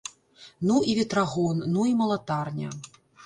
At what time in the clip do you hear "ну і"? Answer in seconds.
0.69-0.95, 1.75-1.95